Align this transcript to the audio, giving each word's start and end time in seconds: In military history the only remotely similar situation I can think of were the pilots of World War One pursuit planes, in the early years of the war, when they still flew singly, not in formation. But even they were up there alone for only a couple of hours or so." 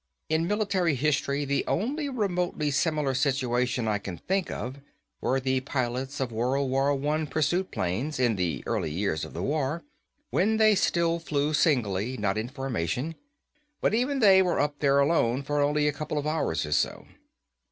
In 0.29 0.47
military 0.47 0.95
history 0.95 1.45
the 1.45 1.63
only 1.67 2.09
remotely 2.09 2.71
similar 2.71 3.13
situation 3.13 3.87
I 3.87 3.99
can 3.99 4.17
think 4.17 4.49
of 4.49 4.77
were 5.21 5.39
the 5.39 5.59
pilots 5.59 6.19
of 6.19 6.31
World 6.31 6.71
War 6.71 6.95
One 6.95 7.27
pursuit 7.27 7.69
planes, 7.69 8.19
in 8.19 8.35
the 8.35 8.63
early 8.65 8.89
years 8.89 9.23
of 9.23 9.33
the 9.35 9.43
war, 9.43 9.83
when 10.31 10.57
they 10.57 10.73
still 10.73 11.19
flew 11.19 11.53
singly, 11.53 12.17
not 12.17 12.35
in 12.35 12.49
formation. 12.49 13.13
But 13.79 13.93
even 13.93 14.17
they 14.17 14.41
were 14.41 14.59
up 14.59 14.79
there 14.79 14.97
alone 14.97 15.43
for 15.43 15.61
only 15.61 15.87
a 15.87 15.93
couple 15.93 16.17
of 16.17 16.25
hours 16.25 16.65
or 16.65 16.71
so." 16.71 17.05